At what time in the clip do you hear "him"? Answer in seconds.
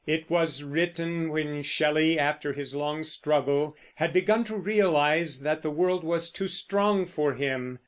7.35-7.77